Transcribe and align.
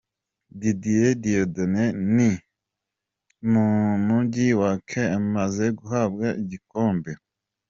Disi 0.59 0.97
Dieudoné 1.21 1.83
mu 3.51 3.65
mujyi 4.07 4.47
wa 4.61 4.71
Caen 4.89 5.11
amaze 5.19 5.65
guhabwa 5.77 6.27
igikombe. 6.41 7.11